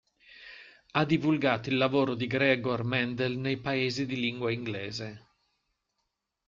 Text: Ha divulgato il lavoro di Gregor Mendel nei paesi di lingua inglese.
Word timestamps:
Ha 0.93 1.05
divulgato 1.05 1.69
il 1.69 1.77
lavoro 1.77 2.15
di 2.15 2.25
Gregor 2.25 2.83
Mendel 2.83 3.37
nei 3.37 3.57
paesi 3.59 4.07
di 4.07 4.15
lingua 4.19 4.51
inglese. 4.51 5.27